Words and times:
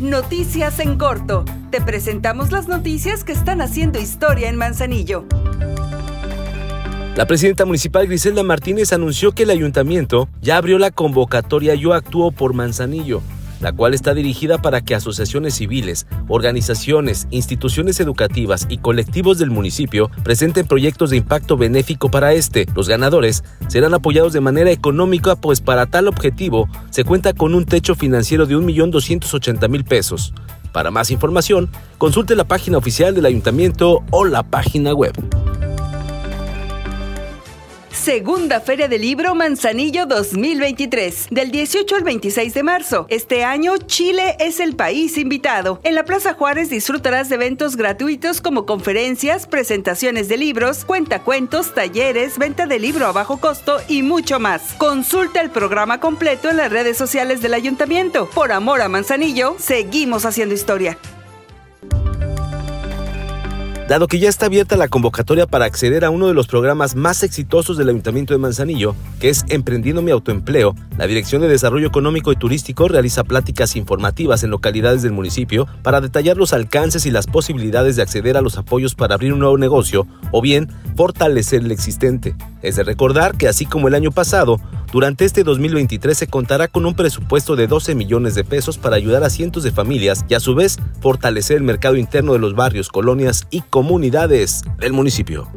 Noticias 0.00 0.80
en 0.80 0.98
corto. 0.98 1.44
Te 1.70 1.80
presentamos 1.80 2.50
las 2.50 2.66
noticias 2.66 3.24
que 3.24 3.32
están 3.32 3.60
haciendo 3.60 4.00
historia 4.00 4.48
en 4.48 4.56
Manzanillo. 4.56 5.24
La 7.14 7.26
presidenta 7.26 7.64
municipal 7.64 8.06
Griselda 8.06 8.42
Martínez 8.42 8.92
anunció 8.92 9.32
que 9.32 9.42
el 9.42 9.50
ayuntamiento 9.50 10.28
ya 10.40 10.56
abrió 10.56 10.78
la 10.78 10.90
convocatoria 10.90 11.74
Yo 11.74 11.92
Actúo 11.92 12.32
por 12.32 12.54
Manzanillo 12.54 13.22
la 13.62 13.72
cual 13.72 13.94
está 13.94 14.12
dirigida 14.12 14.60
para 14.60 14.82
que 14.82 14.94
asociaciones 14.94 15.54
civiles, 15.54 16.06
organizaciones, 16.28 17.28
instituciones 17.30 18.00
educativas 18.00 18.66
y 18.68 18.78
colectivos 18.78 19.38
del 19.38 19.50
municipio 19.50 20.10
presenten 20.24 20.66
proyectos 20.66 21.10
de 21.10 21.16
impacto 21.16 21.56
benéfico 21.56 22.10
para 22.10 22.34
este. 22.34 22.66
Los 22.74 22.88
ganadores 22.88 23.44
serán 23.68 23.94
apoyados 23.94 24.32
de 24.32 24.40
manera 24.40 24.70
económica, 24.70 25.36
pues 25.36 25.60
para 25.60 25.86
tal 25.86 26.08
objetivo 26.08 26.68
se 26.90 27.04
cuenta 27.04 27.32
con 27.32 27.54
un 27.54 27.64
techo 27.64 27.94
financiero 27.94 28.46
de 28.46 28.56
1.280.000 28.56 29.84
pesos. 29.84 30.34
Para 30.72 30.90
más 30.90 31.10
información, 31.10 31.70
consulte 31.98 32.34
la 32.34 32.44
página 32.44 32.78
oficial 32.78 33.14
del 33.14 33.26
ayuntamiento 33.26 34.02
o 34.10 34.24
la 34.24 34.42
página 34.42 34.92
web. 34.92 35.12
Segunda 38.02 38.60
Feria 38.60 38.88
del 38.88 39.02
Libro 39.02 39.36
Manzanillo 39.36 40.06
2023, 40.06 41.28
del 41.30 41.52
18 41.52 41.94
al 41.94 42.02
26 42.02 42.52
de 42.52 42.62
marzo. 42.64 43.06
Este 43.08 43.44
año 43.44 43.76
Chile 43.76 44.36
es 44.40 44.58
el 44.58 44.74
país 44.74 45.16
invitado. 45.16 45.78
En 45.84 45.94
la 45.94 46.04
Plaza 46.04 46.34
Juárez 46.34 46.68
disfrutarás 46.68 47.28
de 47.28 47.36
eventos 47.36 47.76
gratuitos 47.76 48.40
como 48.40 48.66
conferencias, 48.66 49.46
presentaciones 49.46 50.26
de 50.26 50.36
libros, 50.36 50.84
cuentacuentos, 50.84 51.74
talleres, 51.74 52.38
venta 52.38 52.66
de 52.66 52.80
libro 52.80 53.06
a 53.06 53.12
bajo 53.12 53.36
costo 53.36 53.78
y 53.86 54.02
mucho 54.02 54.40
más. 54.40 54.72
Consulta 54.78 55.40
el 55.40 55.50
programa 55.50 56.00
completo 56.00 56.50
en 56.50 56.56
las 56.56 56.72
redes 56.72 56.96
sociales 56.96 57.40
del 57.40 57.54
ayuntamiento. 57.54 58.28
Por 58.30 58.50
amor 58.50 58.80
a 58.80 58.88
Manzanillo, 58.88 59.54
seguimos 59.60 60.24
haciendo 60.24 60.56
historia. 60.56 60.98
Dado 63.92 64.08
que 64.08 64.18
ya 64.18 64.30
está 64.30 64.46
abierta 64.46 64.78
la 64.78 64.88
convocatoria 64.88 65.46
para 65.46 65.66
acceder 65.66 66.06
a 66.06 66.08
uno 66.08 66.26
de 66.26 66.32
los 66.32 66.46
programas 66.46 66.96
más 66.96 67.22
exitosos 67.22 67.76
del 67.76 67.90
Ayuntamiento 67.90 68.32
de 68.32 68.38
Manzanillo, 68.38 68.96
que 69.20 69.28
es 69.28 69.44
Emprendiendo 69.50 70.00
mi 70.00 70.10
autoempleo, 70.10 70.74
la 70.96 71.06
Dirección 71.06 71.42
de 71.42 71.48
Desarrollo 71.48 71.88
Económico 71.88 72.32
y 72.32 72.36
Turístico 72.36 72.88
realiza 72.88 73.22
pláticas 73.22 73.76
informativas 73.76 74.44
en 74.44 74.50
localidades 74.50 75.02
del 75.02 75.12
municipio 75.12 75.68
para 75.82 76.00
detallar 76.00 76.38
los 76.38 76.54
alcances 76.54 77.04
y 77.04 77.10
las 77.10 77.26
posibilidades 77.26 77.96
de 77.96 78.00
acceder 78.00 78.38
a 78.38 78.40
los 78.40 78.56
apoyos 78.56 78.94
para 78.94 79.16
abrir 79.16 79.34
un 79.34 79.40
nuevo 79.40 79.58
negocio 79.58 80.06
o 80.30 80.40
bien 80.40 80.70
fortalecer 80.96 81.60
el 81.60 81.70
existente. 81.70 82.34
Es 82.62 82.76
de 82.76 82.84
recordar 82.84 83.36
que 83.36 83.46
así 83.46 83.66
como 83.66 83.88
el 83.88 83.94
año 83.94 84.10
pasado, 84.10 84.58
durante 84.92 85.24
este 85.24 85.42
2023 85.42 86.16
se 86.16 86.26
contará 86.26 86.68
con 86.68 86.84
un 86.84 86.94
presupuesto 86.94 87.56
de 87.56 87.66
12 87.66 87.94
millones 87.94 88.34
de 88.34 88.44
pesos 88.44 88.76
para 88.76 88.96
ayudar 88.96 89.24
a 89.24 89.30
cientos 89.30 89.62
de 89.62 89.72
familias 89.72 90.22
y 90.28 90.34
a 90.34 90.40
su 90.40 90.54
vez 90.54 90.78
fortalecer 91.00 91.56
el 91.56 91.62
mercado 91.62 91.96
interno 91.96 92.34
de 92.34 92.38
los 92.38 92.54
barrios, 92.54 92.90
colonias 92.90 93.46
y 93.50 93.62
comunidades 93.62 94.62
del 94.78 94.92
municipio. 94.92 95.48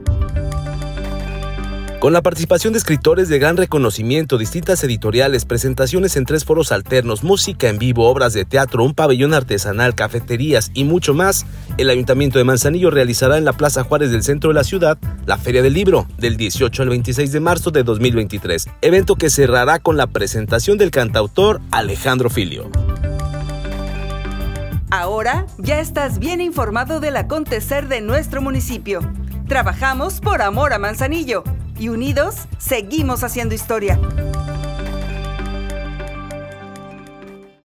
Con 1.99 2.13
la 2.13 2.21
participación 2.21 2.73
de 2.73 2.79
escritores 2.79 3.29
de 3.29 3.39
gran 3.39 3.57
reconocimiento, 3.57 4.37
distintas 4.37 4.83
editoriales, 4.83 5.45
presentaciones 5.45 6.17
en 6.17 6.25
tres 6.25 6.43
foros 6.43 6.71
alternos, 6.71 7.23
música 7.23 7.69
en 7.69 7.79
vivo, 7.79 8.07
obras 8.09 8.33
de 8.33 8.45
teatro, 8.45 8.83
un 8.83 8.93
pabellón 8.93 9.33
artesanal, 9.33 9.95
cafeterías 9.95 10.71
y 10.73 10.83
mucho 10.83 11.13
más, 11.13 11.45
el 11.77 11.89
Ayuntamiento 11.89 12.37
de 12.37 12.43
Manzanillo 12.43 12.91
realizará 12.91 13.37
en 13.37 13.45
la 13.45 13.53
Plaza 13.53 13.83
Juárez 13.83 14.11
del 14.11 14.23
centro 14.23 14.49
de 14.49 14.55
la 14.55 14.63
ciudad 14.63 14.97
la 15.25 15.37
Feria 15.37 15.63
del 15.63 15.73
Libro 15.73 16.05
del 16.17 16.37
18 16.37 16.83
al 16.83 16.89
26 16.89 17.31
de 17.31 17.39
marzo 17.39 17.71
de 17.71 17.83
2023, 17.83 18.67
evento 18.81 19.15
que 19.15 19.29
cerrará 19.29 19.79
con 19.79 19.97
la 19.97 20.07
presentación 20.07 20.77
del 20.77 20.91
cantautor 20.91 21.61
Alejandro 21.71 22.29
Filio. 22.29 22.69
Ahora 24.91 25.47
ya 25.57 25.79
estás 25.79 26.19
bien 26.19 26.41
informado 26.41 26.99
del 26.99 27.17
acontecer 27.17 27.87
de 27.87 28.01
nuestro 28.01 28.41
municipio. 28.41 28.99
Trabajamos 29.47 30.21
por 30.21 30.41
amor 30.41 30.73
a 30.73 30.79
Manzanillo 30.79 31.43
y 31.77 31.89
unidos 31.89 32.35
seguimos 32.57 33.23
haciendo 33.23 33.55
historia. 33.55 33.99